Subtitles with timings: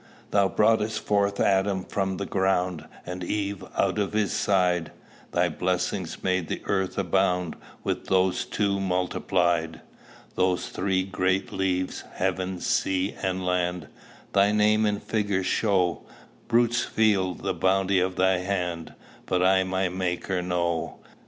[0.31, 4.91] Thou brought'st forth Adam from the ground, And Eve out of his side:
[5.31, 9.81] Thy blessing made the earth abound With these two multiplied.
[10.33, 13.89] "Those three great leaves, heaven, sea, and land,
[14.33, 16.01] Thy name in figures show;
[16.47, 18.95] Brutes feel the bounty of thy hand,
[19.27, 20.97] But I my Maker know.